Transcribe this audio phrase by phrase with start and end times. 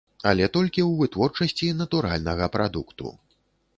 [0.29, 3.17] Але толькі ў вытворчасці натуральнага прадукту.